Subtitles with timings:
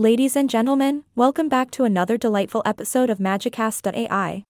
[0.00, 4.44] Ladies and gentlemen, welcome back to another delightful episode of Magicast.ai.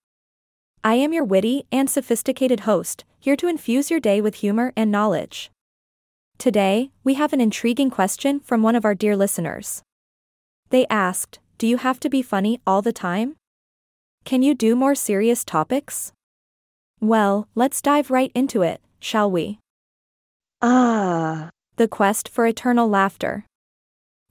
[0.85, 4.93] I am your witty and sophisticated host, here to infuse your day with humor and
[4.93, 5.51] knowledge.
[6.39, 9.83] Today, we have an intriguing question from one of our dear listeners.
[10.69, 13.35] They asked, Do you have to be funny all the time?
[14.25, 16.13] Can you do more serious topics?
[17.01, 19.59] Well, let's dive right into it, shall we?
[20.63, 23.47] Ah, The quest for eternal laughter.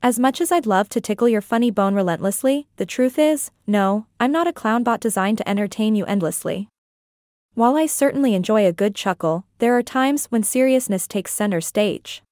[0.01, 4.05] As much as I'd love to tickle your funny bone relentlessly, the truth is, no,
[4.17, 6.69] I'm not a clown bot designed to entertain you endlessly.
[7.53, 12.23] While I certainly enjoy a good chuckle, there are times when seriousness takes center stage.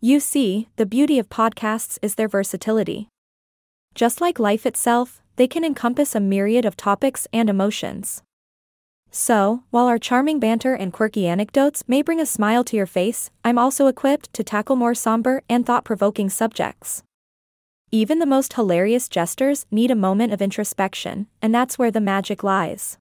[0.00, 3.06] You see, the beauty of podcasts is their versatility.
[3.94, 8.22] Just like life itself, they can encompass a myriad of topics and emotions.
[9.10, 13.30] So, while our charming banter and quirky anecdotes may bring a smile to your face,
[13.44, 17.02] I'm also equipped to tackle more somber and thought provoking subjects.
[17.90, 22.44] Even the most hilarious jesters need a moment of introspection, and that's where the magic
[22.44, 22.98] lies.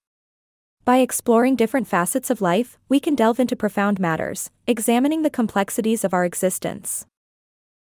[0.84, 6.04] By exploring different facets of life, we can delve into profound matters, examining the complexities
[6.04, 7.06] of our existence.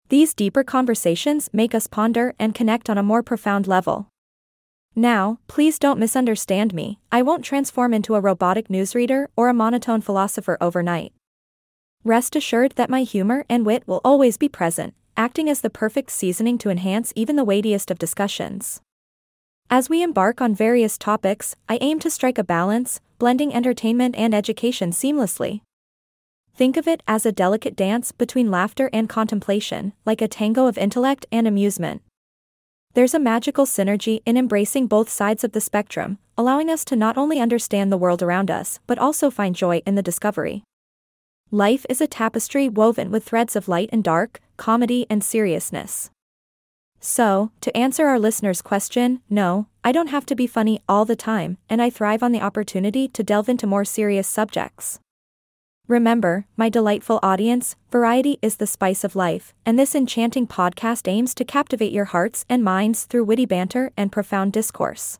[0.08, 4.08] These deeper conversations make us ponder and connect on a more profound level.
[4.96, 10.00] Now, please don't misunderstand me, I won't transform into a robotic newsreader or a monotone
[10.00, 11.12] philosopher overnight.
[12.04, 16.10] Rest assured that my humor and wit will always be present, acting as the perfect
[16.10, 18.80] seasoning to enhance even the weightiest of discussions.
[19.68, 24.34] As we embark on various topics, I aim to strike a balance, blending entertainment and
[24.34, 25.62] education seamlessly.
[26.54, 30.78] Think of it as a delicate dance between laughter and contemplation, like a tango of
[30.78, 32.02] intellect and amusement.
[32.94, 37.18] There's a magical synergy in embracing both sides of the spectrum, allowing us to not
[37.18, 40.62] only understand the world around us, but also find joy in the discovery.
[41.50, 46.10] Life is a tapestry woven with threads of light and dark, comedy and seriousness.
[47.00, 51.16] So, to answer our listener's question, no, I don't have to be funny all the
[51.16, 55.00] time, and I thrive on the opportunity to delve into more serious subjects.
[55.86, 61.34] Remember, my delightful audience, variety is the spice of life, and this enchanting podcast aims
[61.34, 65.18] to captivate your hearts and minds through witty banter and profound discourse.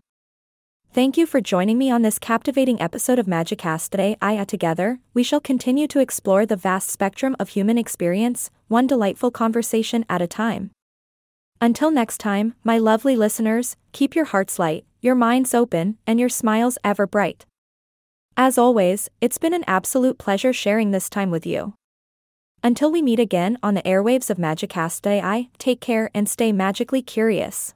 [0.90, 4.16] Thank you for joining me on this captivating episode of Magicast today.
[4.22, 8.86] I uh, together, we shall continue to explore the vast spectrum of human experience, one
[8.86, 10.70] delightful conversation at a time.
[11.60, 16.30] Until next time, my lovely listeners, keep your hearts light, your minds open, and your
[16.30, 17.44] smiles ever bright.
[18.36, 21.74] As always, it's been an absolute pleasure sharing this time with you.
[22.64, 27.02] Until we meet again on the airwaves of Magicast AI, take care and stay magically
[27.02, 27.74] curious.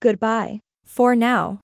[0.00, 0.60] goodbye.
[0.84, 1.62] For now.